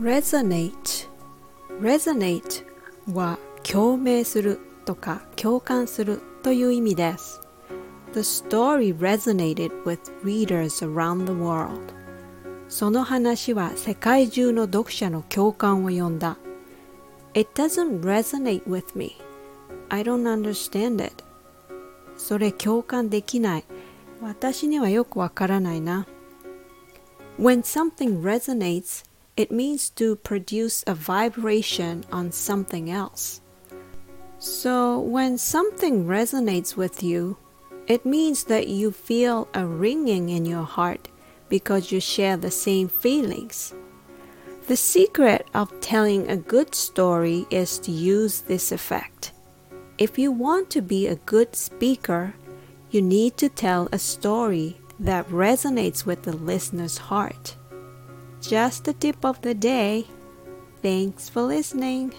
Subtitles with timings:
[0.00, 1.10] resonate
[1.78, 2.64] resonate
[3.12, 7.42] は共鳴するとか共感するという意味です
[8.14, 11.92] The story resonated with readers around the world
[12.70, 16.38] その話は世界中の読者の共感を呼んだ
[17.34, 19.18] It doesn't resonate with me
[19.90, 21.22] I don't understand it
[22.16, 23.64] それ共感できない
[24.22, 26.06] 私にはよくわからないな
[27.38, 29.09] When something resonates
[29.40, 33.40] it means to produce a vibration on something else.
[34.38, 37.38] So, when something resonates with you,
[37.86, 41.08] it means that you feel a ringing in your heart
[41.48, 43.72] because you share the same feelings.
[44.66, 49.32] The secret of telling a good story is to use this effect.
[49.96, 52.34] If you want to be a good speaker,
[52.90, 57.56] you need to tell a story that resonates with the listener's heart.
[58.40, 60.06] Just the tip of the day.
[60.82, 62.14] Thanks for listening.